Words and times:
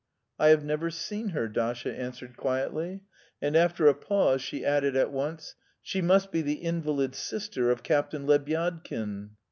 "I 0.39 0.47
have 0.47 0.63
never 0.65 0.89
seen 0.89 1.29
her," 1.29 1.47
Dasha 1.47 1.95
answered 1.95 2.35
quietly, 2.35 3.03
and 3.39 3.55
after 3.55 3.85
a 3.87 3.93
pause 3.93 4.41
she 4.41 4.65
added 4.65 4.95
at 4.95 5.11
once: 5.11 5.53
"She 5.83 6.01
must 6.01 6.31
be 6.31 6.41
the 6.41 6.53
invalid 6.63 7.13
sister 7.13 7.69
of 7.69 7.83
Captain 7.83 8.25
Lebyadkin." 8.25 9.35